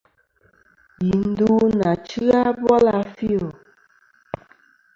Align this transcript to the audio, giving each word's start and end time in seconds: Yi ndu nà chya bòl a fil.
Yi 1.05 1.17
ndu 1.29 1.51
nà 1.79 1.91
chya 2.07 2.41
bòl 2.61 2.85
a 2.99 3.01
fil. 3.15 3.43